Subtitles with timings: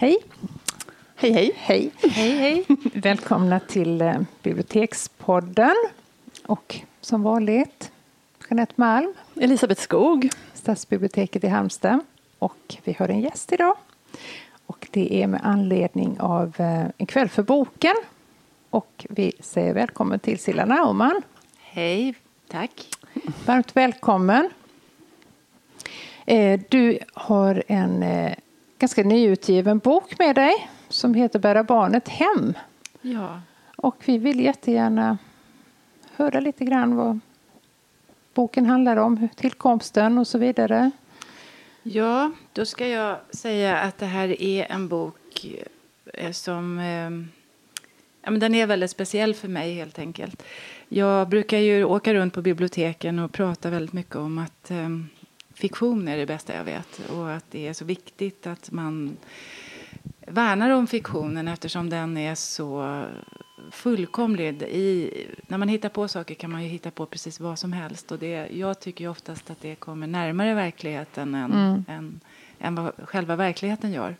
[0.00, 0.18] Hej!
[1.16, 1.52] Hej, hej.
[1.56, 2.66] Hej, hej, hej.
[2.94, 5.74] Välkomna till eh, Bibliotekspodden.
[6.46, 7.92] Och som vanligt,
[8.50, 10.30] Jeanette Malm, Elisabeth Skog.
[10.54, 12.00] Stadsbiblioteket i Halmstad.
[12.38, 13.76] Och vi har en gäst idag.
[14.66, 17.94] Och det är med anledning av eh, En kväll för boken.
[18.70, 21.22] Och vi säger välkommen till Silla Naumann.
[21.58, 22.14] Hej,
[22.48, 22.88] tack.
[23.46, 24.50] Varmt välkommen.
[26.26, 28.34] Eh, Du har en eh,
[28.80, 32.54] ganska nyutgiven bok med dig som heter Bära barnet hem.
[33.00, 33.40] Ja.
[33.76, 35.18] Och vi vill jättegärna
[36.16, 37.20] höra lite grann vad
[38.34, 40.90] boken handlar om, tillkomsten och så vidare.
[41.82, 45.46] ja, då ska jag säga att det här är en bok
[46.14, 46.78] eh, som...
[46.78, 47.10] Eh,
[48.22, 50.42] ja, men den är väldigt speciell för mig, helt enkelt.
[50.88, 54.88] Jag brukar ju åka runt på biblioteken och prata väldigt mycket om att eh,
[55.60, 59.16] fiktion är det bästa jag vet och att det är så viktigt att man
[60.26, 63.04] värnar om fiktionen eftersom den är så
[63.70, 64.62] fullkomlig.
[64.62, 65.10] I,
[65.48, 68.12] när man hittar på saker kan man ju hitta på precis vad som helst.
[68.12, 71.84] Och det, jag tycker ju oftast att det kommer närmare verkligheten än, Mm.
[71.88, 72.20] än,
[72.58, 74.16] än vad själva verkligheten gör.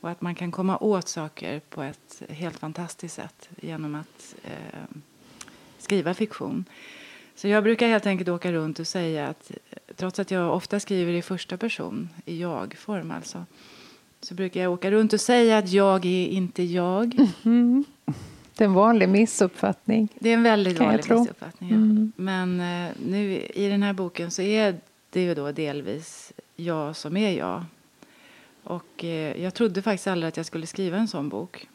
[0.00, 4.96] Och att man kan komma åt saker på ett helt fantastiskt sätt genom att eh,
[5.78, 6.64] skriva fiktion.
[7.34, 10.80] Så jag brukar helt enkelt åka runt och säga att eh, trots att jag ofta
[10.80, 13.44] skriver i första person, i jag-form alltså,
[14.20, 17.28] så brukar jag åka runt och säga att jag är inte jag.
[18.56, 20.08] Det är en vanlig missuppfattning.
[20.18, 21.70] Det är en väldigt vanlig missuppfattning.
[21.70, 22.22] Ja.
[22.22, 24.76] Men eh, nu i den här boken så är
[25.10, 27.64] det ju då delvis jag som är jag.
[28.64, 31.68] Och eh, jag trodde faktiskt aldrig att jag skulle skriva en sån bok.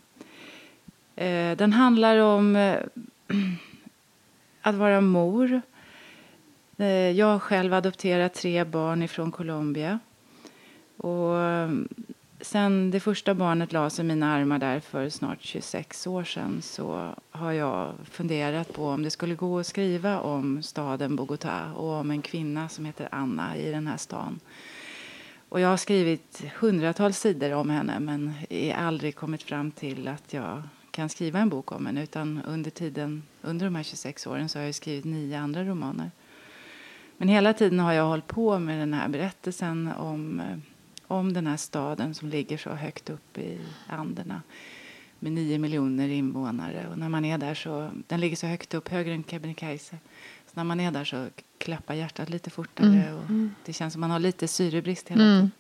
[1.15, 2.75] Eh, den handlar om
[4.67, 5.61] att vara mor.
[6.77, 9.99] Eh, jag har själv adopterat tre barn ifrån Colombia.
[10.97, 11.69] Och eh,
[12.41, 17.15] sen det första barnet lades i mina armar där för snart 26 år sedan så
[17.31, 22.11] har jag funderat på om det skulle gå att skriva om staden Bogotá och om
[22.11, 24.39] en kvinna som heter Anna i den här stan.
[25.49, 30.33] Och jag har skrivit hundratals sidor om henne men är aldrig kommit fram till att
[30.33, 30.63] jag
[30.97, 34.59] kan skriva en bok om henne utan under tiden, under de här 26 åren så
[34.59, 36.11] har jag skrivit nio andra romaner.
[37.17, 40.57] Men hela tiden har jag hållit på med den här berättelsen om, eh,
[41.07, 44.41] om den här staden som ligger så högt upp i Anderna
[45.19, 46.87] med nio miljoner invånare.
[46.91, 49.97] Och när man är där så, den ligger så högt upp, högre än Kebnekaise.
[50.45, 51.27] Så när man är där så
[51.57, 53.23] klappar hjärtat lite fortare och
[53.65, 55.51] det känns som man har lite syrebrist hela tiden.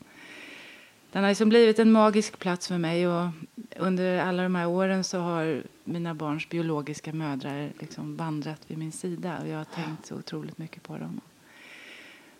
[1.17, 3.27] Den har liksom blivit en magisk plats för mig och
[3.75, 8.91] under alla de här åren så har mina barns biologiska mödrar liksom vandrat vid min
[8.91, 11.21] sida och jag har tänkt så otroligt mycket på dem.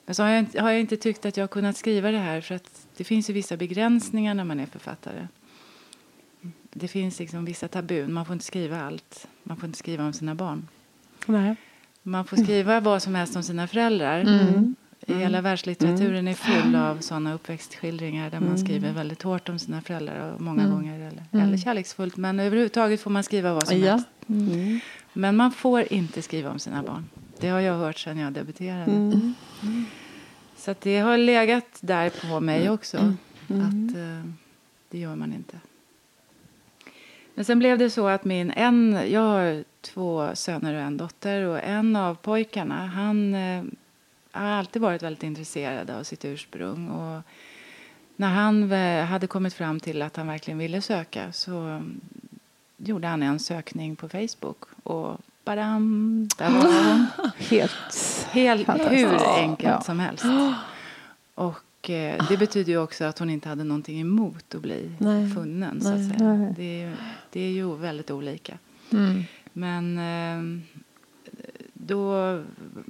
[0.05, 2.17] Men så har jag, inte, har jag inte tyckt att jag har kunnat skriva det
[2.17, 5.27] här för att det finns ju vissa begränsningar när man är författare.
[6.73, 9.27] Det finns liksom vissa tabun, man får inte skriva allt.
[9.43, 10.67] Man får inte skriva om sina barn.
[11.25, 11.55] Nej.
[12.03, 14.23] Man får skriva vad som helst om sina föräldrar.
[15.07, 20.33] Hela världslitteraturen är full av sådana uppväxtskildringar där man skriver väldigt hårt om sina föräldrar
[20.33, 22.17] och många gånger eller, eller kärleksfullt.
[22.17, 23.91] Men överhuvudtaget får man skriva vad som Ja.
[23.91, 24.07] helst.
[25.13, 27.05] Men man får inte skriva om sina barn.
[27.39, 29.21] Det har jag hört sedan jag debuterade.
[30.57, 32.97] Så att det har legat där på mig också.
[32.97, 34.31] Att eh,
[34.89, 35.59] det gör man inte.
[37.35, 41.41] Men sen blev det så att min en, jag har två söner och en dotter
[41.43, 43.63] och en av pojkarna han eh,
[44.39, 46.89] har alltid varit väldigt intresserad av sitt ursprung.
[46.89, 47.21] Och
[48.15, 48.71] när han
[49.07, 52.01] hade kommit fram till att han verkligen ville söka så mm,
[52.77, 57.07] gjorde han en sökning på Facebook och badam, där var hon.
[57.37, 57.73] Helt
[58.31, 59.81] Helt hur enkelt Ja.
[59.81, 60.25] som helst.
[61.35, 65.29] Och eh, det betyder ju också att hon inte hade någonting emot att bli Nej.
[65.33, 65.81] funnen.
[65.81, 66.09] Så att Nej.
[66.17, 66.33] säga.
[66.33, 66.53] Nej.
[66.55, 66.95] Det, är, ju-
[67.31, 68.57] det är ju väldigt olika.
[68.91, 69.23] Mm.
[69.53, 70.61] Men eh,
[71.87, 72.43] då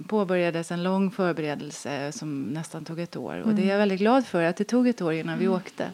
[0.08, 3.42] påbörjades en lång förberedelse som nästan tog ett år.
[3.42, 5.92] Och det är jag väldigt glad för att det tog ett år innan vi åkte.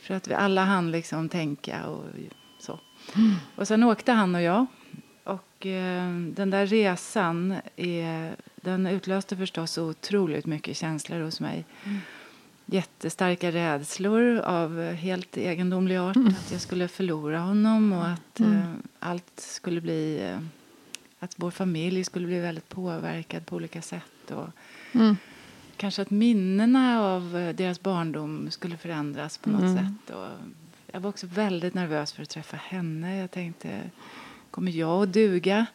[0.00, 2.04] För att vi alla hann liksom tänka och
[2.60, 2.78] så.
[3.56, 4.66] Och sen åkte han och jag.
[5.24, 11.64] Och eh, den där resan är, den utlöste förstås otroligt mycket känslor hos mig.
[12.66, 16.16] Jättestarka rädslor av helt egendomlig art.
[16.16, 20.30] Att jag skulle förlora honom och att eh, allt skulle bli...
[20.30, 20.38] Eh,
[21.18, 24.30] att vår familj skulle bli väldigt påverkad på olika sätt.
[24.30, 24.48] Och
[24.92, 25.16] Mm.
[25.76, 30.10] Kanske att minnena av eh, deras barndom skulle förändras på något sätt.
[30.16, 30.26] Och
[30.92, 33.16] jag var också väldigt nervös för att träffa henne.
[33.16, 33.80] Jag tänkte,
[34.50, 35.66] kommer jag att duga?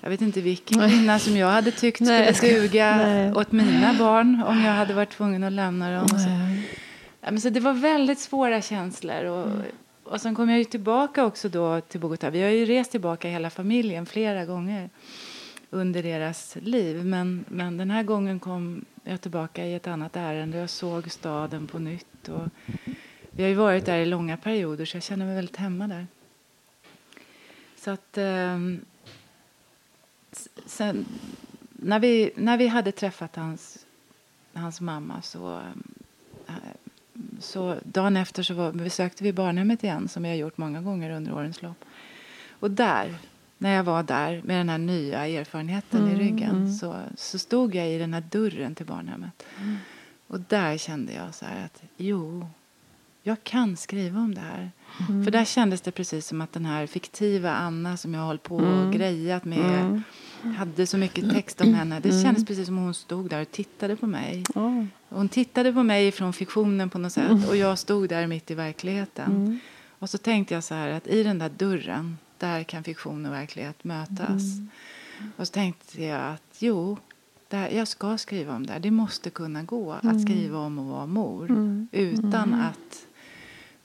[0.00, 3.32] Jag vet inte vilken kvinna som jag hade tyckt Nej, skulle duga nej.
[3.32, 6.08] åt mina barn om jag hade varit tvungen att lämna dem.
[6.08, 6.28] Så.
[7.20, 9.24] men så det var väldigt svåra känslor.
[9.24, 9.48] Och,
[10.08, 12.30] och sen kom jag ju tillbaka också då till Bogotá.
[12.30, 14.90] Vi har ju rest tillbaka hela familjen flera gånger
[15.70, 17.04] under deras liv.
[17.04, 20.58] Men, men den här gången kom jag tillbaka i ett annat ärende.
[20.58, 22.28] Jag såg staden på nytt.
[22.28, 22.42] Och
[23.30, 26.06] vi har ju varit där i långa perioder så jag känner mig väldigt hemma där.
[27.76, 28.18] Så att...
[28.18, 28.58] Eh,
[30.66, 31.06] sen,
[31.72, 33.86] när, vi, när vi hade träffat hans,
[34.52, 35.60] hans mamma så,
[36.46, 36.54] eh,
[37.40, 41.34] så dagen efter så var, besökte vi barnhemmet igen som har gjort många gånger under
[41.34, 41.84] årens lopp.
[42.50, 43.14] Och där,
[43.58, 46.72] när jag var där med den här nya erfarenheten mm, i ryggen mm.
[46.72, 49.46] så, så stod jag i den här dörren till barnhemmet.
[49.60, 49.76] Mm.
[50.26, 52.46] Och där kände jag så att jo,
[53.28, 54.70] jag kan skriva om det här.
[55.08, 55.24] Mm.
[55.24, 58.56] För där kändes det precis som att den här fiktiva Anna som jag hållit på
[58.56, 58.90] och mm.
[58.90, 60.54] grejat med mm.
[60.54, 62.00] hade så mycket text om henne.
[62.00, 62.22] Det mm.
[62.22, 64.44] kändes precis som hon stod där och tittade på mig.
[64.54, 64.84] Oh.
[65.08, 68.54] Hon tittade på mig från fiktionen på något sätt och jag stod där mitt i
[68.54, 69.60] verkligheten.
[69.98, 73.32] Och så tänkte jag så här att i den där dörren, där kan fiktion och
[73.32, 74.42] verklighet mötas.
[75.36, 76.96] Och så tänkte jag att jo,
[77.56, 78.80] här, jag ska skriva om det här.
[78.80, 81.50] Det måste kunna gå att skriva om att vara mor
[81.92, 83.06] utan att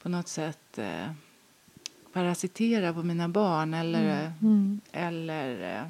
[0.04, 1.08] på något sätt eh,
[2.14, 4.32] parasitera på mina barn eller, mm.
[4.42, 4.82] mm.
[4.92, 5.88] eller eh,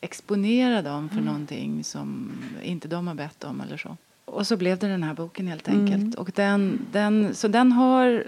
[0.00, 1.26] exponera dem för mm.
[1.26, 2.32] någonting som
[2.62, 3.96] inte de har bett om eller så.
[4.24, 6.02] Och så blev det den här boken helt enkelt.
[6.02, 6.14] Mm.
[6.18, 8.24] Och den, den, så den har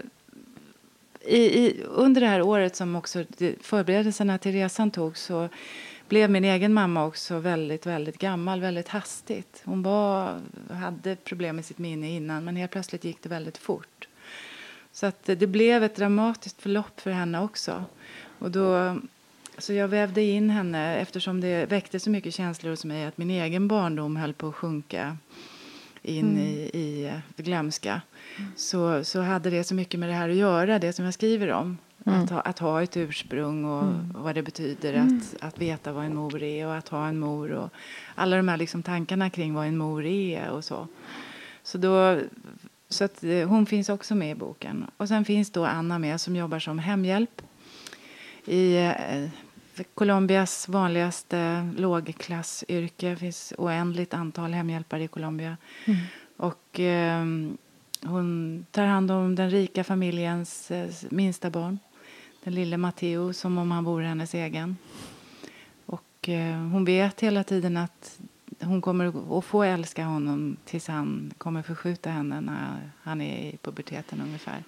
[1.21, 3.25] i, i, under det här året som också
[3.61, 5.49] förberedelserna till resan tog så
[6.09, 9.63] blev min egen mamma också väldigt, väldigt gammal, väldigt hastigt.
[9.65, 10.41] Hon var,
[10.71, 14.09] hade problem med sitt minne innan men helt plötsligt gick det väldigt fort.
[14.93, 17.85] Så att det blev ett dramatiskt förlopp för henne också.
[18.39, 18.97] Och då,
[19.59, 23.31] så jag vävde in henne eftersom det väckte så mycket känslor hos mig att min
[23.31, 25.17] egen barndom höll på att sjunka
[26.03, 26.39] in mm.
[26.39, 26.71] i,
[27.37, 28.03] i glömska.
[28.39, 28.53] Mm.
[28.57, 31.53] Så, så hade det så mycket med det här att göra, det som jag skriver
[31.53, 31.79] om.
[32.07, 32.23] Mm.
[32.23, 34.13] Att, ha, att ha ett ursprung och, och mm.
[34.15, 35.21] vad det betyder att, mm.
[35.41, 37.71] att veta vad en mor är och att ha en mor och
[38.15, 40.89] alla de här liksom tankarna kring vad en mor är och så.
[41.63, 42.21] Så då
[42.95, 44.87] så att, eh, hon finns också med i boken.
[44.97, 47.43] Och sen finns då Anna med som jobbar som hemhjälp
[48.45, 49.29] i eh,
[49.95, 53.09] Colombias vanligaste lågklassyrke.
[53.11, 55.57] Det finns oändligt antal hemhjälpare i Colombia.
[55.85, 56.01] Mm.
[56.37, 57.25] Och eh,
[58.05, 61.79] hon tar hand om den rika familjens eh, minsta barn.
[62.45, 64.77] Den lille Matteo som om han vore hennes egen.
[65.87, 68.19] Och eh, hon vet hela tiden att
[68.63, 73.59] hon kommer att få älska honom tills han kommer förskjuta henne när han är i
[73.63, 74.65] puberteten ungefär.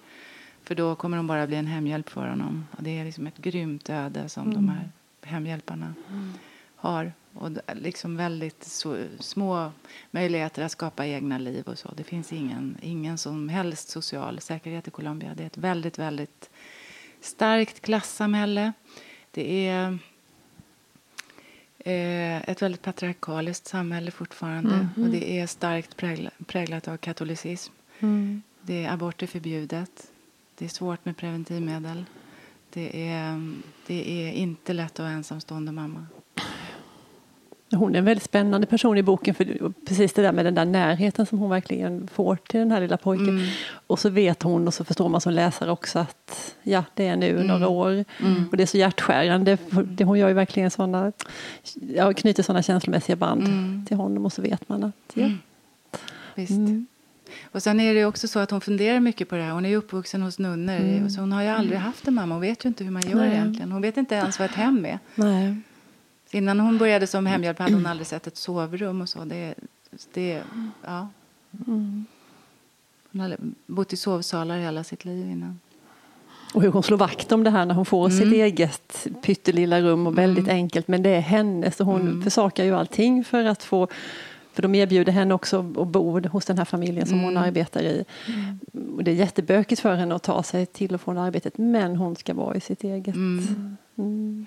[0.63, 2.67] För då kommer hon bara bli en hemhjälp för honom.
[2.71, 4.53] Och det är liksom ett grymt öde som mm.
[4.53, 4.89] de här
[5.21, 6.33] hemhjälparna mm.
[6.75, 7.13] har.
[7.33, 9.71] Och liksom väldigt så, små
[10.11, 11.91] möjligheter att skapa egna liv och så.
[11.97, 15.33] Det finns ingen, ingen som helst social säkerhet i Colombia.
[15.35, 16.49] Det är ett väldigt, väldigt
[17.21, 18.73] starkt klassamhälle.
[19.31, 19.97] Det är
[21.85, 24.73] eh, ett väldigt patriarkaliskt samhälle fortfarande.
[24.73, 24.89] Mm.
[25.03, 27.73] Och det är starkt prägla, präglat av katolicism.
[27.99, 28.41] Mm.
[28.61, 30.11] Det är abort är förbjudet.
[30.57, 32.05] Det är svårt med preventivmedel.
[32.69, 33.53] Det är,
[33.87, 36.07] det är inte lätt att vara ensamstående mamma.
[37.75, 40.65] Hon är en väldigt spännande person i boken för precis det där med den där
[40.65, 43.29] närheten som hon verkligen får till den här lilla pojken.
[43.29, 43.47] Mm.
[43.87, 47.15] Och så vet hon och så förstår man som läsare också att ja, det är
[47.15, 47.47] nu mm.
[47.47, 48.05] några år.
[48.19, 48.47] Mm.
[48.51, 49.57] Och det är så hjärtskärande.
[49.99, 51.11] Hon gör ju verkligen såna,
[51.95, 53.85] ja, knyter sådana känslomässiga band mm.
[53.87, 55.23] till honom och så vet man att ja.
[55.23, 55.37] Mm.
[56.35, 56.51] Visst.
[56.51, 56.87] Mm.
[57.51, 59.51] Och sen är det också så att hon funderar mycket på det här.
[59.51, 60.75] Hon är uppvuxen hos nunnor.
[60.75, 61.09] Mm.
[61.09, 62.35] Så hon har ju aldrig haft en mamma.
[62.35, 63.31] Hon vet ju inte hur man gör Nej.
[63.31, 63.71] egentligen.
[63.71, 64.99] Hon vet inte ens vad ett hem är.
[65.15, 65.55] Nej.
[66.35, 69.25] Innan hon började som hemhjälp hade hon aldrig sett ett sovrum och så.
[69.25, 69.55] Det,
[70.13, 70.41] det,
[70.85, 71.07] ja.
[71.67, 72.05] Mm.
[73.11, 75.59] Hon hade bott i sovsalar hela sitt liv innan.
[76.53, 78.19] Och hur hon slår vakt om det här när hon får mm.
[78.19, 80.55] sitt eget pyttelilla rum och väldigt mm.
[80.55, 82.23] enkelt men det är hennes och hon mm.
[82.23, 83.87] försakar ju allting för att få
[84.53, 87.43] för de erbjuder henne också att bo hos den här familjen som hon mm.
[87.43, 88.05] arbetar i.
[88.27, 88.59] Mm.
[88.95, 92.15] Och det är jättebökigt för henne att ta sig till och från arbetet men hon
[92.15, 93.15] ska vara i sitt eget.
[93.15, 94.45] Mm.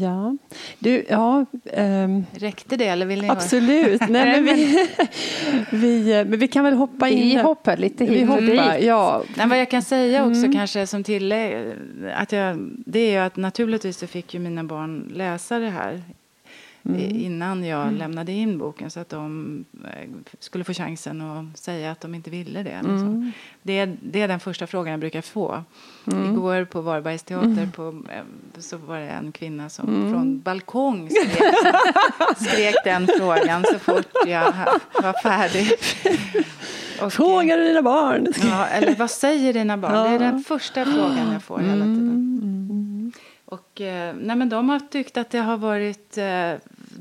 [0.00, 0.36] Ja,
[0.78, 1.46] du, ja.
[1.72, 4.08] Um, Räckte det eller vill ni Absolut.
[4.08, 4.88] Nej, men vi,
[5.70, 7.18] vi, men vi kan väl hoppa in.
[7.18, 9.22] Vi hoppar lite hit vi hoppar, ja.
[9.36, 10.52] Nej, vad jag kan säga också mm.
[10.52, 11.74] kanske som tillägg,
[12.14, 16.02] att jag, det är ju att naturligtvis så fick ju mina barn läsa det här
[16.88, 17.16] mm.
[17.16, 17.96] innan jag mm.
[17.96, 22.30] lämnade in boken så att de eh, skulle få chansen att säga att de inte
[22.30, 22.76] ville det.
[22.76, 22.98] Liksom.
[22.98, 23.32] Mm.
[23.62, 25.62] Det, det, är den första frågan jag brukar få.
[26.06, 26.32] Mm.
[26.32, 27.72] Igår på Varbergs teater mm.
[27.72, 28.22] på, eh,
[28.58, 30.12] så var det en kvinna som mm.
[30.12, 31.54] från balkong skrek,
[32.36, 34.52] skrek den frågan så fort jag
[35.02, 35.70] var färdig.
[37.00, 38.26] Och, Frågar du dina barn?
[38.42, 39.92] Ja, eller vad säger dina barn?
[39.92, 43.12] Det är den första frågan jag får hela tiden.
[43.44, 46.52] Och, eh, nej, men de har tyckt att det har varit eh,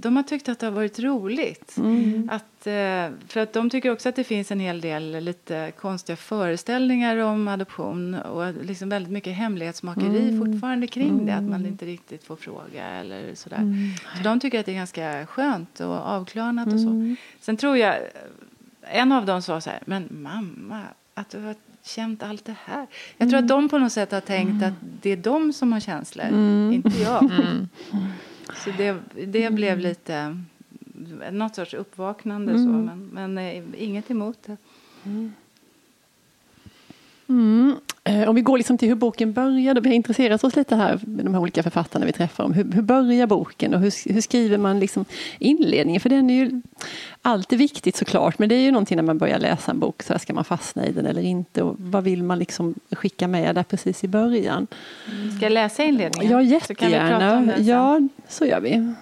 [0.04, 1.78] de har tyckt att det har varit roligt.
[1.78, 2.30] Mm.
[2.32, 6.16] Att, eh, för att de tycker också att det finns en hel del lite konstiga
[6.16, 10.46] föreställningar om adoption och liksom väldigt mycket hemlighetsmakeri Mm.
[10.46, 11.36] fortfarande kring det.
[11.36, 13.60] Att man inte riktigt får fråga eller sådär.
[14.18, 17.16] Så de tycker att det är ganska skönt och avklarnat och så.
[17.42, 17.96] Sen tror jag,
[18.82, 20.82] en av dem sa så här, men mamma,
[21.14, 21.56] att du har
[21.86, 22.88] känt allt det här.
[23.18, 25.80] Jag tror att de på något sätt har tänkt att det är de som har
[25.80, 26.26] känslor,
[26.74, 27.32] inte jag.
[28.56, 30.38] Så det, det blev lite
[31.32, 34.58] något sorts uppvaknande så, men, men eh, inget emot det.
[37.28, 37.76] Mm.
[38.06, 41.00] Eh, Om vi går liksom till hur boken började, vi har intresserat oss lite här
[41.06, 44.22] med de här olika författarna vi träffar om hur, hur börjar boken och hur, hur
[44.22, 45.06] skriver man liksom
[45.40, 46.02] inledningen?
[46.02, 46.62] För den är ju
[47.22, 50.14] alltid viktigt såklart, men det är ju någonting när man börjar läsa en bok, så
[50.14, 53.56] här, ska man fastna i den eller inte och vad vill man liksom skicka med
[53.56, 54.68] där precis i början?
[55.38, 56.50] Ska jag läsa inledningen?
[56.50, 57.52] Ja, Så kan vi prata om jättegärna.
[57.52, 57.66] den sen.
[57.66, 58.94] Ja, så gör vi.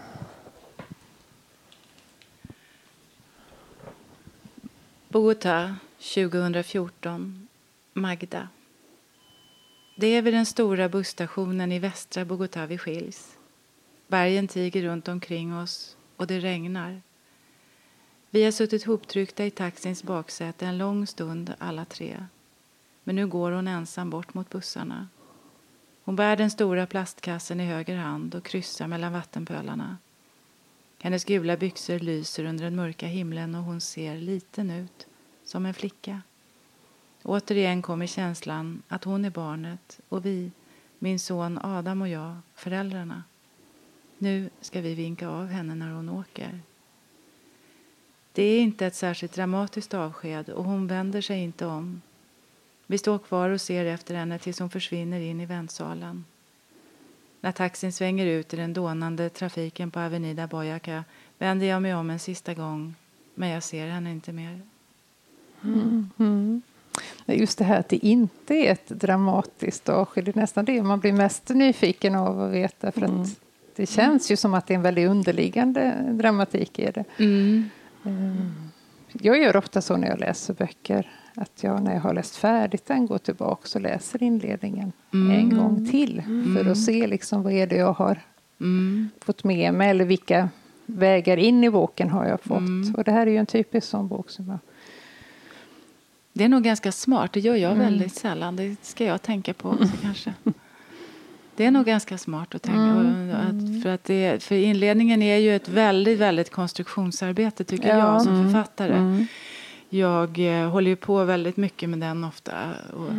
[5.10, 7.48] Bogotá 2014.
[7.94, 8.48] Magda.
[10.02, 13.38] Det är vid den stora busstationen i västra Bogotá vi skiljs.
[14.08, 17.02] Bergen tiger runt omkring oss och det regnar.
[18.30, 22.26] Vi har suttit hoptryckta i taxins baksäte en lång stund alla tre.
[23.04, 25.08] Men nu går hon ensam bort mot bussarna.
[26.04, 29.98] Hon bär den stora plastkassen i höger hand och kryssar mellan vattenpölarna.
[31.02, 35.08] Hennes gula byxor lyser under den mörka himlen och hon ser liten ut,
[35.46, 36.22] som en flicka.
[37.24, 40.52] Återigen kommer känslan att hon är barnet och vi,
[41.00, 43.24] min son Adam och jag, föräldrarna.
[44.18, 46.60] Nu ska vi vinka av henne när hon åker.
[48.34, 52.02] Det är inte ett särskilt dramatiskt avsked och hon vänder sig inte om.
[52.88, 56.26] Vi står kvar och ser efter henne tills hon försvinner in i väntsalen.
[57.42, 61.04] När taxin svänger ut i den dånande trafiken på Avenida Boyaca
[61.38, 62.96] vänder jag mig om en sista gång,
[63.36, 64.62] men jag ser henne inte mer.
[65.64, 66.62] Mm, mm.
[67.26, 71.00] Just det här att det inte är ett dramatiskt avsked, det är nästan det man
[71.00, 72.92] blir mest nyfiken av att veta.
[72.92, 73.28] För att
[73.76, 77.04] det känns ju som att det är en väldigt underliggande dramatik i det.
[78.06, 78.46] Eh,
[79.14, 82.86] Jag gör ofta så när jag läser böcker, att jag när jag har läst färdigt
[82.86, 86.22] den går tillbaka och läser inledningen en gång till.
[86.58, 88.20] För att se liksom vad är det jag har
[88.62, 89.10] Mm.
[89.22, 90.50] fått med mig eller vilka
[90.86, 92.98] vägar in i boken har jag fått.
[92.98, 94.58] Och det här är ju en typisk sån bok som jag
[96.34, 97.34] Det är nog ganska smart.
[97.34, 98.56] Det gör jag väldigt sällan.
[98.56, 100.34] Det ska jag tänka på också kanske.
[101.56, 102.92] Det är nog ganska smart att tänka
[103.38, 107.98] att, för att det, För inledningen är ju ett väldigt, väldigt konstruktionsarbete tycker Ja.
[107.98, 109.26] jag som författare.
[109.90, 112.54] Jag eh, håller ju på väldigt mycket med den ofta.
[112.94, 113.12] Och,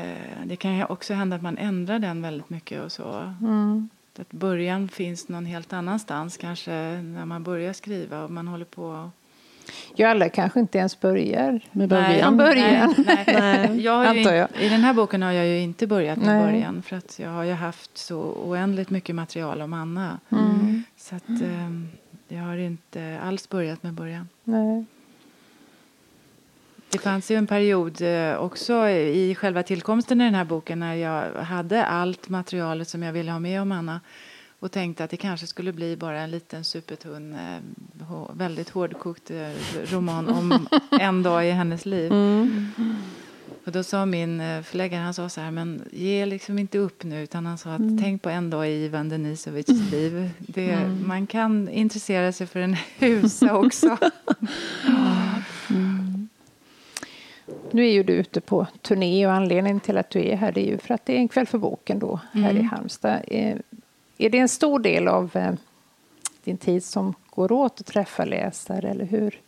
[0.00, 3.34] eh, det kan ju också hända att man ändrar den väldigt mycket och så.
[4.20, 6.70] Att början finns någon helt annanstans kanske
[7.02, 9.10] när man börjar skriva och man håller på
[9.96, 12.22] ju alla kanske inte ens börjar Med Nej, början.
[12.22, 12.94] från början.
[13.06, 13.80] Nej, nej.
[13.84, 16.44] Jag har ju I den här boken har jag ju inte börjat med Nej.
[16.44, 20.18] början för att jag har ju haft så oändligt mycket material om Anna.
[20.28, 20.82] Mm.
[20.96, 21.88] Så att ehm,
[22.28, 24.28] jag har inte alls börjat med början.
[24.44, 24.84] Nej.
[26.90, 30.94] Det fanns ju en period eh, också i själva tillkomsten i den här boken när
[30.94, 34.00] jag hade allt materialet som jag ville ha med om Anna
[34.60, 39.50] och tänkte att det kanske skulle bli bara en liten supertunn, eh, väldigt hårdkokt eh,
[39.84, 40.68] roman om
[41.00, 42.12] en dag i hennes liv.
[43.64, 47.04] Och då sa min eh, förläggare, han sa så här, men ge liksom inte upp
[47.04, 50.30] nu, utan han sa att tänk på en dag i Ivan Denisovics liv.
[50.38, 53.96] Det, Man kan intressera sig för en husa också.
[57.70, 60.66] Nu är ju du ute på turné och anledningen till att du är här är
[60.66, 63.22] ju för att det är en kväll för boken då här i Halmstad.
[64.18, 65.52] Är det en stor del av eh,
[66.44, 69.40] din tid som går åt att träffa läsare eller hur,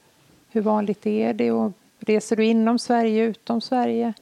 [0.49, 1.51] hur vanligt är det?
[1.51, 4.15] Och reser du inom Sverige, utom Sverige?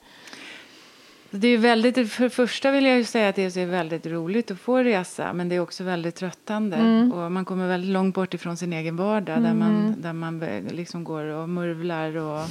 [1.31, 4.50] Det är väldigt, för det första vill jag ju säga att det är väldigt roligt
[4.50, 6.76] att få resa men det är också väldigt tröttande.
[7.14, 10.38] Och man kommer väldigt långt bort ifrån sin egen vardag där man, där man
[10.71, 12.17] liksom går och murvlar.
[12.17, 12.47] Och,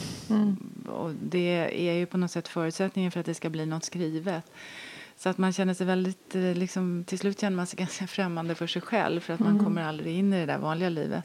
[0.87, 4.51] och det är ju på något sätt förutsättningen för att det ska bli något skrivet.
[5.17, 8.55] Så att man känner sig väldigt, eh, liksom, till slut känner man sig ganska främmande
[8.55, 11.23] för sig själv för att man kommer aldrig in i det där vanliga livet.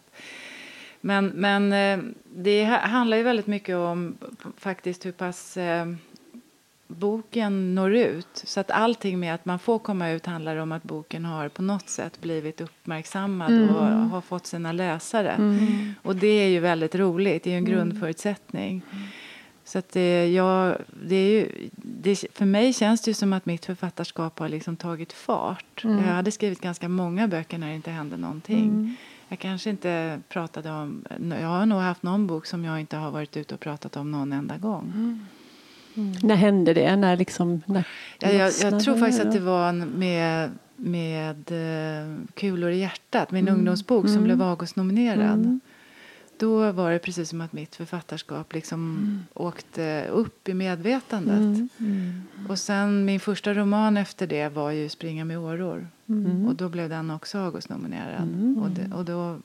[1.01, 4.17] Men, men eh, det ha- handlar ju väldigt mycket om
[4.59, 5.87] faktiskt hur pass eh,
[6.87, 8.27] boken når ut.
[8.45, 11.63] Så att allting med att man får komma ut handlar om att boken har på
[11.63, 13.69] något sätt blivit uppmärksammad Mm.
[13.77, 15.37] och har fått sina läsare.
[16.03, 18.83] Och det är ju väldigt roligt, det är en grundförutsättning.
[19.73, 20.77] Så att det, jag,
[21.07, 24.77] det är ju, det, för mig känns det ju som att mitt författarskap har liksom
[24.77, 25.85] tagit fart.
[25.85, 25.97] Mm.
[25.97, 28.97] Jag hade skrivit ganska många böcker när det inte hände någonting.
[29.29, 31.05] Jag kanske inte pratade om...
[31.41, 34.11] Jag har nog haft någon bok som jag inte har varit ute och pratat om
[34.11, 35.19] någon enda gång.
[36.23, 36.97] När hände det?
[36.97, 37.85] När liksom, när
[38.19, 39.45] Jag, jag, jag tror faktiskt att det då?
[39.45, 43.59] var med, med eh, Kulor i hjärtat, min Mm.
[43.59, 45.61] ungdomsbok som blev Augustnominerad.
[46.37, 49.21] Då var det precis som att mitt författarskap liksom Mm.
[49.35, 51.71] åkte upp i medvetandet.
[52.49, 55.89] Och sen min första roman efter det var ju Springa med åror.
[56.09, 56.47] Mm.
[56.49, 58.57] Och då blev den också Augustnominerad.
[58.63, 59.39] Och det, och då,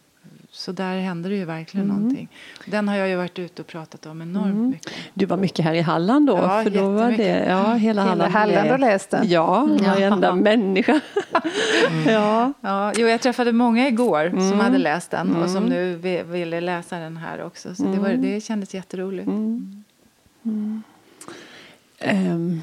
[0.51, 2.29] så där hände det ju verkligen någonting.
[2.65, 4.91] Den har jag ju varit ute och pratat om enormt mycket.
[5.13, 6.37] Du var mycket här i Halland då?
[6.37, 8.31] Ja, för då var det, ja, hela Hela Halland.
[8.33, 9.29] Halland har läst den.
[9.29, 10.99] Ja, varenda människa.
[12.07, 12.53] ja.
[12.61, 14.49] Ja, jo, jag träffade många igår Mm.
[14.49, 17.75] som hade läst den och som nu vi- ville läsa den här också.
[17.75, 18.21] Så det, var, Mm.
[18.21, 19.27] det kändes jätteroligt.
[21.99, 22.61] Ehm,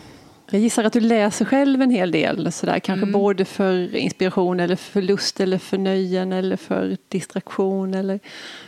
[0.51, 3.13] jag gissar att du läser själv en hel del, sådär, kanske Mm.
[3.13, 7.95] både för inspiration eller för lust eller för nöjen eller för distraktion.
[7.95, 8.21] Eller,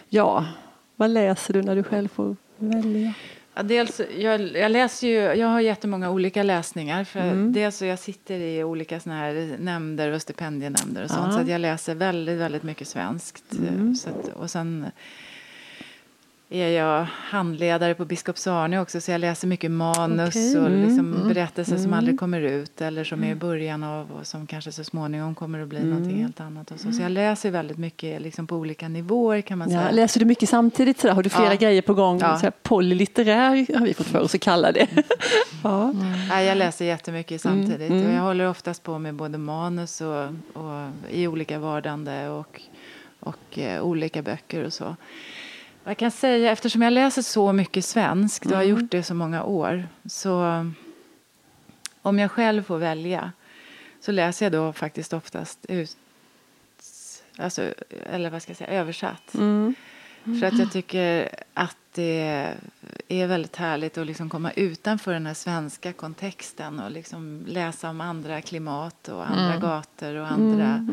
[0.08, 0.44] ja,
[0.96, 3.12] vad läser du när du själv får välja?
[3.54, 7.04] Ja, dels, jag, jag, läser ju, jag har jättemånga olika läsningar.
[7.04, 7.52] För Mm.
[7.52, 11.34] Dels så jag sitter i olika såna här nämnder och stipendienämnder och sånt.
[11.34, 11.44] Ja.
[11.44, 13.52] Så jag läser väldigt, väldigt mycket svenskt.
[13.58, 13.94] Mm.
[13.94, 14.86] Så att, och sen
[16.50, 19.00] är jag handledare på Biskops Arne också.
[19.00, 20.58] Så jag läser mycket manus Okej.
[20.58, 21.98] och Mm, liksom mm, berättelser som mm.
[21.98, 22.80] aldrig kommer ut.
[22.80, 26.22] Eller som är i början av och som kanske så småningom kommer att bli någonting
[26.22, 26.70] helt annat.
[26.70, 26.92] Och så.
[26.92, 29.90] så jag läser väldigt mycket liksom på olika nivåer kan man Ja, säga.
[29.90, 31.00] läser du mycket samtidigt?
[31.00, 31.14] Sådär?
[31.14, 31.58] Har du flera Ja.
[31.58, 32.18] grejer på gång?
[32.20, 32.36] Ja.
[32.38, 34.86] Sådär, polylitterär har vi fått för oss att kalla det.
[35.62, 35.92] ja.
[36.30, 37.90] Ja, jag läser jättemycket samtidigt.
[37.90, 38.06] mm.
[38.06, 40.24] Och jag håller oftast på med både manus och,
[40.62, 42.60] och i olika vardande och,
[43.20, 44.96] och eh, olika böcker och så.
[45.88, 49.44] Jag kan säga, eftersom jag läser så mycket svenskt och har gjort det så många
[49.44, 50.66] år så
[52.02, 53.32] om jag själv får välja
[54.00, 55.96] så läser jag då faktiskt oftast ut,
[57.36, 57.74] alltså,
[58.06, 59.34] eller vad ska jag säga, översatt.
[59.34, 59.74] Mm.
[60.24, 62.54] För att jag tycker att det
[63.08, 68.00] är väldigt härligt att liksom komma utanför den här svenska kontexten och liksom läsa om
[68.00, 70.86] andra klimat och andra gator och andra.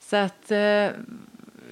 [0.00, 0.88] Så att eh,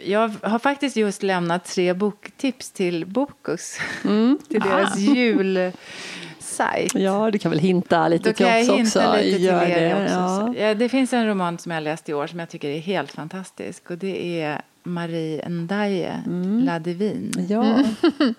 [0.05, 3.79] jag har faktiskt just lämnat tre boktips till Bokus.
[4.49, 6.95] till deras julsajt.
[6.95, 9.17] ja, du kan väl hinta lite Då till oss hinta också.
[9.23, 10.03] lite till Gör er det.
[10.05, 10.15] också.
[10.15, 10.55] Ja.
[10.67, 13.13] Ja, det finns en roman som jag läst i år som jag tycker är helt
[13.13, 13.91] fantastisk.
[13.91, 16.23] Och det är Marie Ndaye,
[16.65, 17.33] La Divine.
[17.37, 17.47] Mm.
[17.49, 17.85] Ja.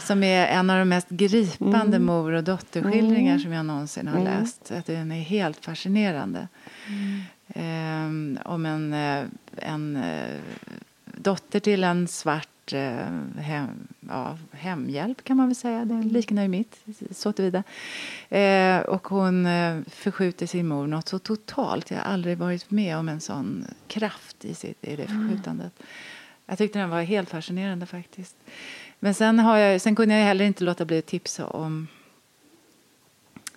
[0.00, 2.04] Som är en av de mest gripande Mm.
[2.04, 4.72] mor och dotterskildringar som jag någonsin har läst.
[4.78, 6.48] Att den är helt fascinerande.
[6.88, 7.20] Mm.
[7.54, 9.24] Ehm, om en, eh,
[9.58, 10.36] en eh,
[11.16, 15.84] dotter till en svart eh, hem, ja, hemhjälp kan man väl säga.
[15.84, 17.62] Det liknar ju mitt, så tillvida.
[18.28, 21.90] Eh, och hon eh, förskjuter sin mor något så totalt.
[21.90, 25.72] Jag har aldrig varit med om en sån kraft i, sitt, i det förskjutandet.
[26.46, 28.36] Jag tyckte den var helt fascinerande faktiskt.
[28.98, 31.86] Men sen, har jag, sen kunde jag heller inte låta bli att tipsa om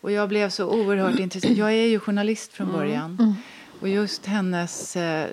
[0.00, 1.56] Och jag blev så oerhört intresserad.
[1.56, 3.34] Jag är ju journalist från början.
[3.80, 5.28] Och just hennes eh,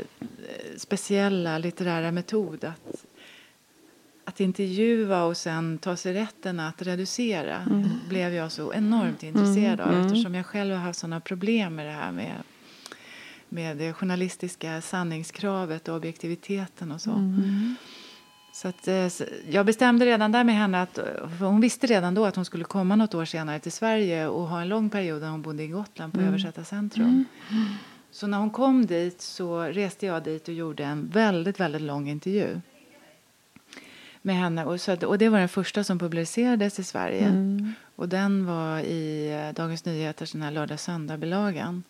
[0.77, 3.05] speciella litterära metod att,
[4.25, 7.89] att intervjua och sen ta sig rätten att reducera Mm.
[8.09, 11.91] blev jag så enormt intresserad av eftersom jag själv har haft sådana problem med det
[11.91, 12.33] här med
[13.49, 17.11] med det journalistiska sanningskravet och objektiviteten och så.
[18.57, 18.57] Mm.
[18.57, 20.99] Så att, eh, jag bestämde redan där med henne att
[21.39, 24.61] hon visste redan då att hon skulle komma något år senare till Sverige och ha
[24.61, 27.25] en lång period där hon bodde i Gotland på Översättarcentrum.
[28.11, 32.09] Så när hon kom dit så reste jag dit och gjorde en väldigt, väldigt lång
[32.09, 32.61] intervju
[34.21, 34.65] med henne.
[34.65, 37.27] Och, så, och det var den första som publicerades i Sverige.
[37.95, 41.83] Och den var i eh, Dagens Nyheters den här lördag-söndag-bilagan.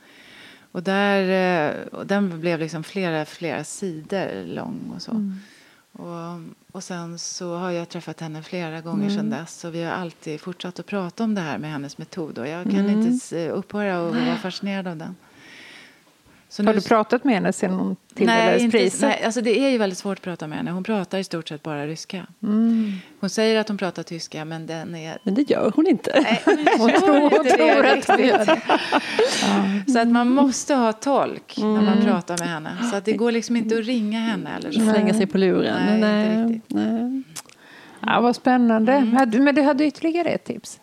[0.72, 5.12] Och där, eh, och den blev liksom flera, flera sidor lång och så.
[5.98, 6.40] Och,
[6.72, 9.66] och sen så har jag träffat henne flera gånger sedan dess.
[9.66, 12.38] Och vi har alltid fortsatt att prata om det här med hennes metod.
[12.38, 15.16] Och jag kan inte s- upphöra att vara fascinerad av den.
[16.50, 19.02] Så Har nu- du pratat med henne sen hon Nej, tilldelades inte, priset?
[19.02, 20.72] nej, alltså det är ju väldigt svårt att prata med henne.
[20.72, 22.26] Hon pratar i stort sett bara ryska.
[22.44, 22.92] Mm.
[23.20, 25.18] Hon säger att hon pratar tyska, men den är...
[25.24, 26.20] Men det gör hon inte.
[26.24, 26.42] Nej,
[26.78, 28.62] Hon tror, hon tror att hon gör det.
[29.94, 32.06] Så att man måste ha tolk när man Mm.
[32.06, 32.70] pratar med henne.
[32.92, 34.80] Så att det går liksom inte att ringa henne eller så.
[34.80, 36.00] Slänga sig på luren.
[36.02, 36.76] Nej, inte riktigt.
[36.76, 37.24] nej.
[38.06, 38.92] Ja, vad spännande.
[38.94, 40.80] Hade- Men du hade ytterligare ett tips?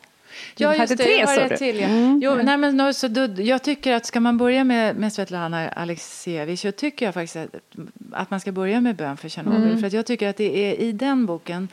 [0.57, 1.05] Ja, just det.
[1.05, 1.81] tre, jag har ett till.
[1.81, 2.19] Ja.
[2.23, 6.61] Jo, nej, men, så då, jag tycker att ska man börja med, med Svetlana Alexievich
[6.61, 7.55] så tycker jag faktiskt att,
[8.13, 9.79] att man ska börja med Bön för Tjernobyl.
[9.79, 11.69] För att jag tycker att det är i den boken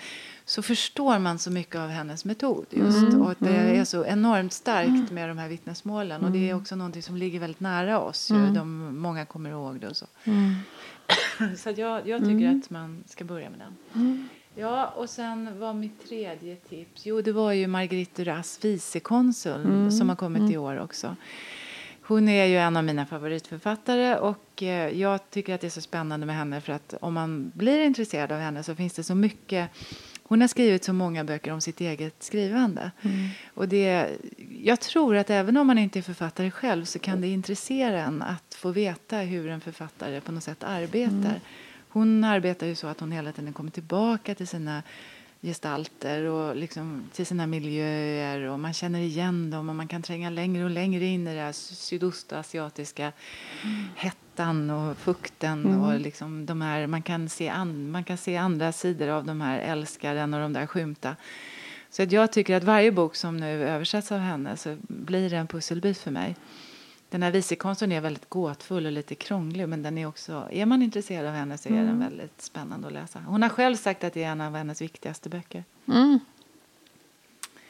[0.46, 3.18] så förstår man så mycket av hennes metod just.
[3.18, 6.24] Och att det är så enormt starkt med de här vittnesmålen.
[6.24, 8.32] Och det är också någonting som ligger väldigt nära oss.
[8.32, 8.48] Ju.
[8.48, 10.06] De, många kommer ihåg det och så.
[11.58, 14.30] så jag, jag tycker att man ska börja med den.
[14.56, 20.10] Ja, och sen var mitt tredje tips, jo det var ju Marguerite Duras, vicekonsul, som
[20.10, 21.16] har kommit i år också.
[22.02, 25.82] Hon är ju en av mina favoritförfattare och eh, jag tycker att det är så
[25.82, 29.16] spännande med henne för att om man blir intresserad av henne så finns det så
[29.16, 29.70] mycket
[30.32, 32.92] hon har skrivit så många böcker om sitt eget skrivande.
[33.54, 34.10] Och det,
[34.64, 38.22] jag tror att även om man inte är författare själv så kan det intressera en
[38.22, 41.40] att få veta hur en författare på något sätt arbetar.
[41.94, 44.84] Hon arbetar ju så att hon hela tiden kommer tillbaka till sina
[45.42, 50.30] gestalter och liksom till sina miljöer och man känner igen dem och man kan tränga
[50.30, 53.12] längre och längre in i här sydostasiatiska
[53.96, 58.72] hettan och fukten och liksom de här, man kan, se an, man kan se andra
[58.72, 61.16] sidor av de här älskaren och de där skymta.
[61.90, 65.38] Så att jag tycker att varje bok som nu översätts av henne så blir det
[65.38, 66.36] en pusselbit för mig.
[67.12, 70.82] Den här vicekonsten är väldigt gåtfull och lite krånglig men den är också, är man
[70.82, 73.20] intresserad av henne så är den väldigt spännande att läsa.
[73.28, 75.64] Hon har själv sagt att det är en av hennes viktigaste böcker.
[75.88, 76.20] Mm.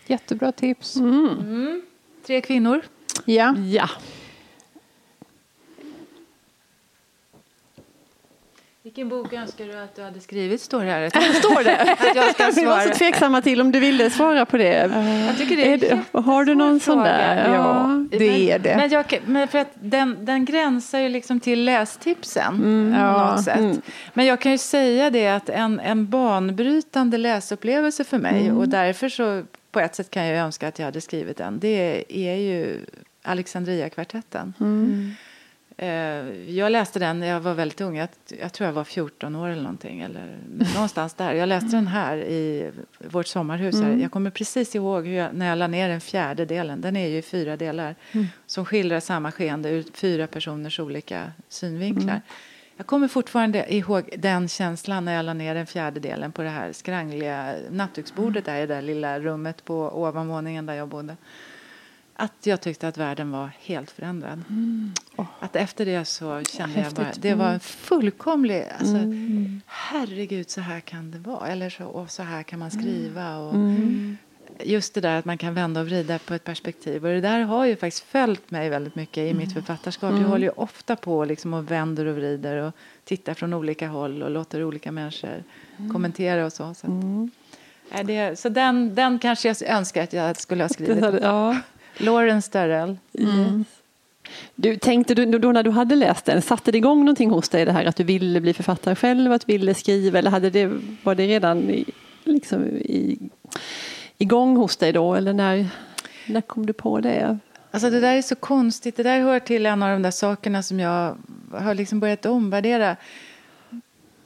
[0.08, 0.95] Jättebra tips.
[0.95, 1.82] Mm.
[2.25, 2.82] Tre kvinnor.
[3.25, 3.56] Ja.
[3.58, 3.89] Ja.
[8.84, 11.10] Vilken bok önskar du att du hade skrivit står det här.
[11.39, 11.78] Står det?
[11.82, 12.96] Att jag ska Vi var så svara.
[12.96, 14.91] tveksamma till om du ville svara på det.
[15.28, 15.78] Jag tycker det är, Är
[16.12, 17.54] det- har du någon sån där?
[17.54, 18.76] Ja, det är det.
[18.78, 22.62] Men, jag, men för att den, den gränsar ju liksom till lästipsen
[22.94, 23.80] på Ja, något sätt.
[24.13, 29.10] Men jag kan ju säga det att en, en banbrytande läsupplevelse för mig och därför
[29.10, 31.60] så på ett sätt kan jag önska att jag hade skrivit den.
[31.60, 32.86] Det är ju
[33.24, 34.54] Alexandria-kvartetten.
[34.60, 35.31] Eh,
[36.48, 37.98] Jag läste den när jag var väldigt ung.
[37.98, 38.10] Jag,
[38.41, 40.02] jag tror jag var 14 år eller någonting.
[40.02, 40.38] Eller
[40.74, 41.34] någonstans där.
[41.34, 43.76] Jag läste den här i vårt sommarhus.
[43.76, 43.96] Här.
[43.96, 46.82] Jag kommer precis ihåg jag, när jag la ner den fjärde delen.
[46.82, 47.96] Den är ju i fyra delar.
[48.46, 52.22] Som skildrar samma skeende ur fyra personers olika synvinklar.
[52.78, 56.50] Jag kommer fortfarande ihåg den känslan när jag la ner den fjärde delen på det
[56.50, 61.17] här skrangliga nattduksbordet där i det där lilla rummet på ovanvåningen där jag bodde.
[62.22, 64.44] Att jag tyckte att världen var helt förändrad.
[65.40, 67.22] Att efter det så kände jag bara, Häftigt.
[67.24, 68.98] det var en fullkomlig, alltså,
[69.66, 71.48] herregud så här kan det vara.
[71.48, 73.38] Eller så, och så här kan man skriva.
[73.38, 73.56] Och
[74.64, 77.06] Just det där att man kan vända och vrida på ett perspektiv.
[77.06, 80.14] Och det där har ju faktiskt följt mig väldigt mycket i mitt författarskap.
[80.14, 84.24] Jag håller ju ofta på liksom och vänder och vrider och tittar från olika håll
[84.24, 85.44] och låter olika människor
[85.92, 86.74] kommentera och så.
[86.74, 86.94] Så, att,
[87.94, 91.22] Nej, det, så den, den kanske jag önskar att jag skulle ha skrivit.
[91.22, 91.58] Ja.
[92.02, 92.98] Lawrence Darrell.
[94.56, 97.66] Du, tänkte du då när du hade läst den, satte det igång någonting hos dig
[97.66, 100.72] det här att du ville bli författare själv, att du ville skriva eller hade det,
[101.04, 101.86] var det redan i,
[102.24, 103.20] liksom i,
[104.18, 105.68] igång hos dig då eller när,
[106.28, 107.38] när kom du på det?
[107.72, 108.98] Alltså det där är så konstigt.
[108.98, 111.18] Det där hör till en av de där sakerna som jag
[111.52, 112.96] har liksom börjat omvärdera.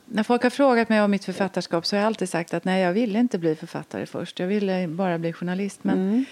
[0.05, 2.81] När folk har frågat mig om mitt författarskap så har jag alltid sagt att nej,
[2.81, 4.39] jag ville inte bli författare först.
[4.39, 5.83] Jag ville bara bli journalist.
[5.83, 6.25] Men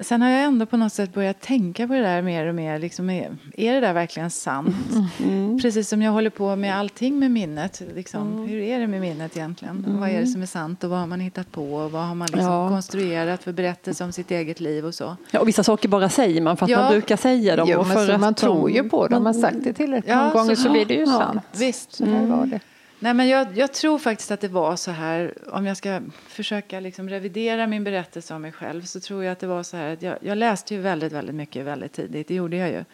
[0.00, 2.78] sen har jag ändå på något sätt börjat tänka på det där mer och mer.
[2.78, 4.76] Liksom, är, är det där verkligen sant?
[5.24, 5.58] Mm.
[5.60, 7.82] Precis som jag håller på med allting med minnet.
[7.94, 8.48] Liksom, Mm.
[8.48, 9.84] Hur är det med minnet egentligen?
[10.00, 11.74] Vad är det som är sant och vad har man hittat på?
[11.74, 12.68] Och vad har man liksom Ja.
[12.68, 15.16] konstruerat för berättelser om sitt eget liv och så?
[15.30, 16.78] Ja, och vissa saker bara säger man för att Ja.
[16.80, 17.68] man brukar säga dem.
[17.70, 19.16] Jo, och för så att man tror ju på det.
[19.16, 21.42] Om man sagt det tillräckligt Ja, många gånger så- så blir det ju ja, sant.
[21.58, 21.92] Visst.
[21.92, 22.60] Så var det.
[23.02, 26.80] Nej, men jag, jag tror faktiskt att det var så här, om jag ska försöka
[26.80, 29.92] liksom revidera min berättelse om mig själv så tror jag att det var så här
[29.92, 32.84] att jag, jag läste ju väldigt, väldigt mycket väldigt tidigt, det gjorde jag ju.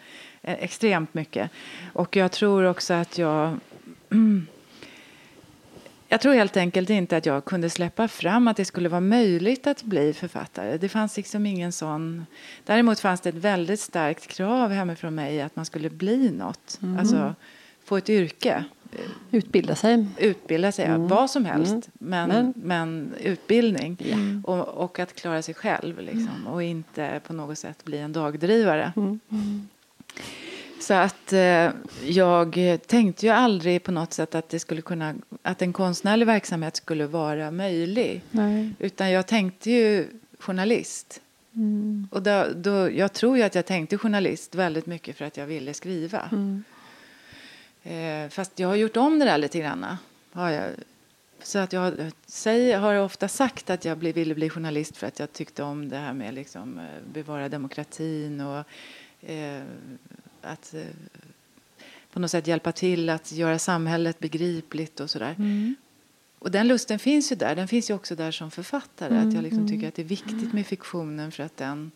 [0.41, 1.51] Eh, extremt mycket.
[1.93, 3.59] Och jag tror också att jag
[6.09, 9.67] Jag tror helt enkelt inte att jag kunde släppa fram att det skulle vara möjligt
[9.67, 10.77] att bli författare.
[10.77, 12.25] Det fanns liksom ingen sån...
[12.65, 16.79] Däremot fanns det ett väldigt starkt krav hemifrån mig att man skulle bli något.
[16.99, 17.35] Alltså
[17.83, 18.63] få ett yrke
[19.31, 20.05] Utbilda sig.
[20.17, 23.97] utbilda sig, vad som helst, men, Men- men, utbildning.
[24.45, 28.91] Och, och att klara sig själv liksom, och inte på något sätt bli en dagdrivare.
[30.79, 31.69] Så att eh,
[32.05, 36.75] jag tänkte ju aldrig på något sätt att, det skulle kunna, att en konstnärlig verksamhet
[36.75, 38.21] skulle vara möjlig.
[38.31, 38.69] Nej.
[38.79, 40.07] Utan jag tänkte ju
[40.39, 41.21] journalist.
[42.11, 45.45] Och då, då, jag tror ju att jag tänkte journalist väldigt mycket för att jag
[45.45, 46.29] ville skriva.
[47.87, 49.85] Eh, fast jag har gjort om det där lite grann.
[50.31, 50.71] Har jag.
[51.43, 55.19] Så att jag säger, har ofta sagt att jag bli, ville bli journalist för att
[55.19, 58.63] jag tyckte om det här med liksom, eh, bevara demokratin och
[59.29, 59.63] eh,
[60.41, 60.81] att eh,
[62.13, 65.35] på något sätt hjälpa till att göra samhället begripligt och sådär.
[66.39, 67.55] Och den lusten finns ju där.
[67.55, 69.17] Den finns ju också där som författare.
[69.17, 71.91] Att jag liksom tycker att det är viktigt med fiktionen för att den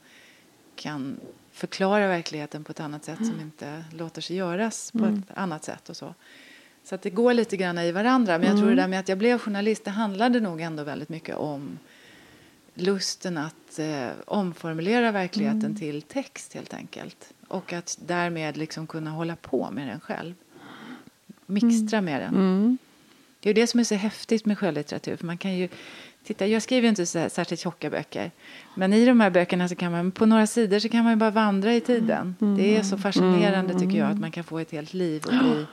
[0.76, 1.20] kan
[1.52, 5.90] förklara verkligheten på ett annat sätt som inte låter sig göras på ett annat sätt
[5.90, 6.14] och så.
[6.84, 8.38] Så att det går lite grann i varandra.
[8.38, 11.10] Men jag tror det där med att jag blev journalist, det handlade nog ändå väldigt
[11.10, 11.80] mycket om
[12.74, 17.34] lusten att eh, omformulera verkligheten till text helt enkelt.
[17.48, 20.34] Och att därmed liksom kunna hålla på med den själv.
[21.46, 22.36] Mixtra med den.
[22.36, 22.78] Mm.
[23.40, 25.16] Det är det som är så häftigt med skönlitteratur.
[25.16, 25.70] För man kan ju,
[26.24, 28.32] titta, jag skriver ju inte så här särskilt tjocka böcker.
[28.76, 31.32] Men i de här böckerna så kan man på några sidor så kan man bara
[31.32, 32.36] vandra i tiden.
[32.40, 35.66] Det är så fascinerande tycker jag att man kan få ett helt liv och bli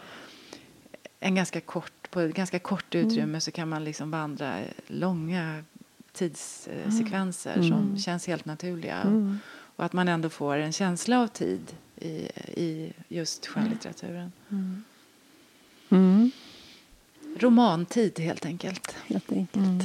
[1.21, 4.55] en ganska kort, på ett ganska kort utrymme så kan man liksom vandra
[4.87, 5.65] långa
[6.13, 8.99] tidssekvenser som känns helt naturliga.
[9.77, 11.61] Och att man ändå får en känsla av tid
[11.97, 14.33] i, i just skönlitteraturen.
[15.89, 16.31] Mm.
[17.39, 18.97] Romantid helt enkelt.
[19.07, 19.85] Helt enkelt.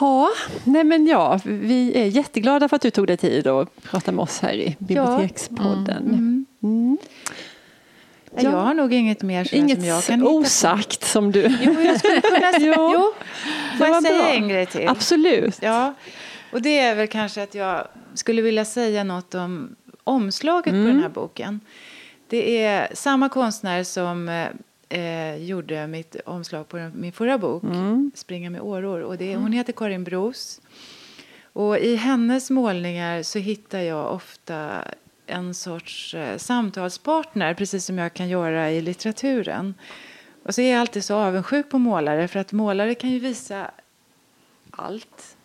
[0.00, 0.28] Ja,
[0.64, 4.22] nej men ja, vi är jätteglada för att du tog dig tid att prata med
[4.22, 6.46] oss här i Bibliotekspodden.
[6.62, 6.98] Mm.
[8.36, 10.36] Jag har nog inget mer Inget som jag kan hitta på.
[10.36, 11.56] osagt som du...
[11.62, 12.74] Jo, jag skulle kunna säga.
[12.76, 13.12] Jo, jo,
[13.78, 14.32] får jag säga bra.
[14.32, 14.88] en grej till?
[14.88, 15.58] Absolut.
[15.62, 15.94] Ja,
[16.52, 20.84] och det är väl kanske att jag skulle vilja säga något om omslaget Mm.
[20.84, 21.60] på den här boken.
[22.28, 24.46] Det är samma konstnär som
[24.94, 28.10] eh, gjorde mitt omslag på den, min förra bok, Mm.
[28.14, 29.00] Springa med åror.
[29.00, 30.60] Och det, hon heter Karin Bros.
[31.52, 34.84] Och i hennes målningar så hittar jag ofta
[35.26, 39.74] en sorts eh, samtalspartner, precis som jag kan göra i litteraturen.
[40.42, 43.70] Och så är jag alltid så avundsjuk på målare, för att målare kan ju visa
[44.70, 45.36] allt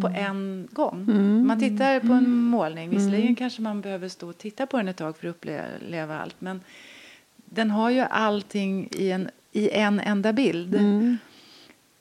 [0.00, 1.04] på en gång.
[1.46, 4.96] Man tittar på en målning, visserligen kanske man behöver stå och titta på den ett
[4.96, 6.60] tag för att uppleva allt, men
[7.54, 10.72] den har ju allting i en, i en enda bild.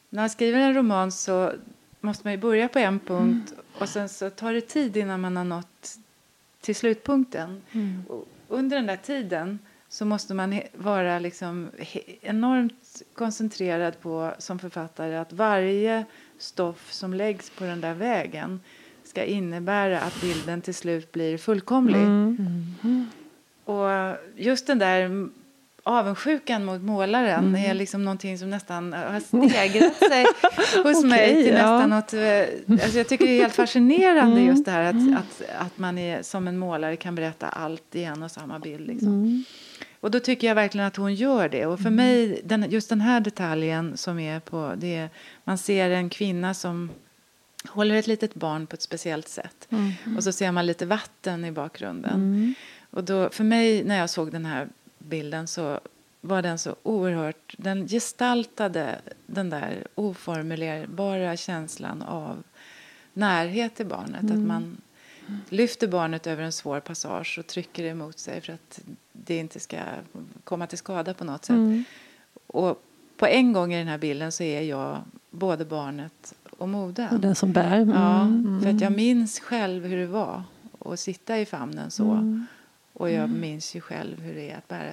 [0.09, 1.51] När man skriver en roman så
[2.01, 5.37] måste man ju börja på en punkt och sen så tar det tid innan man
[5.37, 5.97] har nått
[6.61, 7.61] till slutpunkten.
[8.07, 11.69] Och under den där tiden så måste man vara liksom
[12.21, 16.05] enormt koncentrerad på som författare att varje
[16.37, 18.59] stoff som läggs på den där vägen
[19.03, 22.07] ska innebära att bilden till slut blir fullkomlig.
[23.65, 25.29] Och just den där
[25.83, 30.25] avundsjukan mot målaren är liksom någonting som nästan har stegrat sig
[30.83, 31.53] hos mig till ja.
[31.53, 32.13] nästan något...
[32.13, 35.97] eh, Alltså jag tycker det är helt fascinerande just det här att, att, att man
[35.97, 38.87] är, som en målare kan berätta allt i en och samma bild.
[38.87, 39.43] Liksom.
[39.99, 41.65] Och då tycker jag verkligen att hon gör det.
[41.65, 44.73] Och för mig, den, just den här detaljen som är på...
[44.77, 45.09] Det är,
[45.43, 46.89] man ser en kvinna som
[47.67, 49.67] håller ett litet barn på ett speciellt sätt.
[50.17, 52.55] Och så ser man lite vatten i bakgrunden.
[52.91, 54.67] Och då, för mig, när jag såg den här
[55.03, 55.79] bilden så
[56.21, 57.55] var den så oerhört...
[57.57, 62.43] Den gestaltade den där oformulerbara känslan av
[63.13, 64.31] närhet till barnet.
[64.31, 64.77] Att man
[65.49, 69.59] lyfter barnet över en svår passage och trycker det emot sig för att det inte
[69.59, 69.77] ska
[70.43, 71.85] komma till skada på något sätt.
[72.47, 72.83] Och
[73.17, 74.97] på en gång i den här bilden så är jag
[75.29, 77.09] både barnet och moden.
[77.13, 77.77] Och den som bär.
[77.77, 77.95] Mm.
[77.95, 78.27] Ja,
[78.63, 80.43] för att jag minns själv hur det var
[80.79, 82.45] att sitta i famnen så.
[82.95, 83.01] Mm.
[83.01, 84.91] Och jag minns ju själv hur det är att bära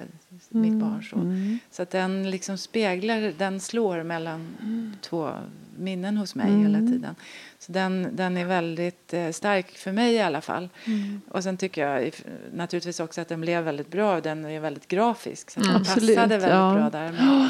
[0.49, 1.15] mitt barn så.
[1.15, 1.59] Mm.
[1.71, 4.55] Så att den liksom speglar, den slår mellan
[5.01, 5.29] två
[5.77, 6.61] minnen hos mig Mm.
[6.61, 7.15] hela tiden.
[7.59, 10.69] Så den, den är väldigt eh, stark för mig i alla fall.
[10.85, 11.21] Mm.
[11.29, 12.11] Och sen tycker jag
[12.53, 14.21] naturligtvis också att den blev väldigt bra.
[14.21, 16.73] Den är väldigt grafisk så den passade väldigt ja.
[16.73, 17.11] bra där.
[17.11, 17.49] Men,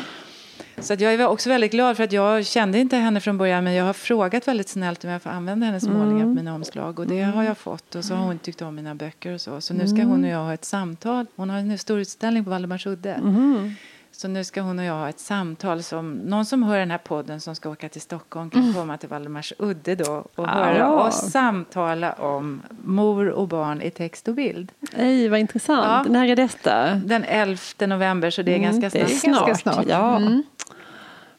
[0.82, 3.74] så jag är också väldigt glad för att jag kände inte henne från början men
[3.74, 5.98] jag har frågat väldigt snällt om jag får använda hennes Mm.
[5.98, 8.76] målningar på mina omslag och det har jag fått och så har hon tyckt om
[8.76, 9.62] mina böcker och så.
[9.62, 10.10] Så nu ska Mm.
[10.10, 11.26] hon och jag ha ett samtal.
[11.36, 13.20] Hon har en stor utställning på Valdemarsudde.
[13.24, 13.76] Mhm.
[14.14, 16.98] Så nu ska hon och jag ha ett samtal som någon som hör den här
[16.98, 20.48] podden som ska åka till Stockholm kan komma till Valdemarsudde då och Ja.
[20.48, 24.72] höra oss samtala om mor och barn i text och bild.
[24.96, 26.08] Ej, vad intressant.
[26.08, 26.14] Ja.
[26.14, 26.96] När är detta?
[26.96, 29.48] Den 11 november så det är Mm, ganska det är snart.
[29.48, 29.86] ganska snart.
[29.90, 30.18] Ja.
[30.18, 30.44] Mm.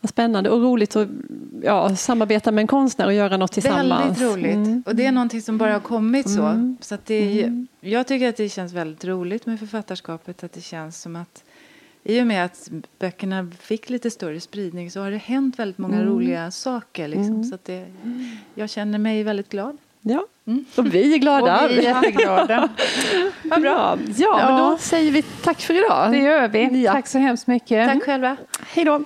[0.00, 1.08] Vad spännande och roligt att
[1.62, 4.20] ja, samarbeta med en konstnär och göra något tillsammans.
[4.20, 4.54] Väldigt roligt.
[4.54, 4.82] Mm.
[4.87, 6.42] Och det är någonting som bara har kommit så.
[6.42, 6.76] Mm.
[6.80, 10.44] så att det är, ju- Jag tycker att det känns väldigt roligt med författarskapet.
[10.44, 11.44] Att det känns som att
[12.04, 15.94] i och med att böckerna fick lite större spridning så har det hänt väldigt många
[15.96, 16.08] Mm.
[16.08, 17.08] roliga saker.
[17.08, 17.44] Liksom.
[17.44, 17.86] Så att det,
[18.54, 19.76] jag känner mig väldigt glad.
[20.00, 20.64] Ja, Mm.
[20.76, 21.64] och vi är glada.
[21.64, 22.68] Och vi är jätteglada.
[23.44, 23.98] Vad bra.
[24.16, 24.70] Ja, men Ja.
[24.70, 26.10] då säger vi tack för idag.
[26.12, 26.82] Det gör vi.
[26.82, 26.92] Ja.
[26.92, 27.88] Tack så hemskt mycket.
[27.92, 28.36] Tack själva.
[28.66, 29.04] Hej då.